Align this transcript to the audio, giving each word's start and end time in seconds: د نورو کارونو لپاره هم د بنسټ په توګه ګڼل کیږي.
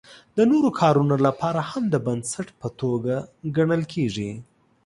د 0.37 0.39
نورو 0.51 0.69
کارونو 0.79 1.15
لپاره 1.25 1.59
هم 1.71 1.83
د 1.93 1.95
بنسټ 2.05 2.47
په 2.61 2.67
توګه 2.81 3.15
ګڼل 3.55 3.83
کیږي. 3.93 4.31